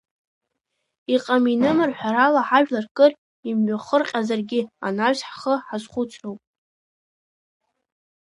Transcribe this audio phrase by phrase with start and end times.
[1.15, 3.11] Иҟам-иным рҳәарала ҳажәлар кыр
[3.49, 6.39] имҩахырҟьазаргьы, анаҩс ҳхы ҳазхәыцроуп.